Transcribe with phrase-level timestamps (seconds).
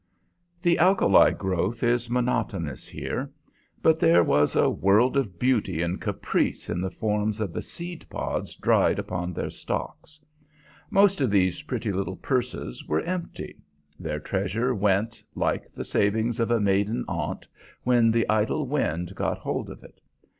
[0.63, 3.29] The alkali growth is monotonous here;
[3.83, 8.07] but there was a world of beauty and caprice in the forms of the seed
[8.09, 10.19] pods dried upon their stalks.
[10.89, 13.55] Most of these pretty little purses were empty.
[13.99, 17.47] Their treasure went, like the savings of a maiden aunt,
[17.83, 20.01] when the idle wind got hold of it.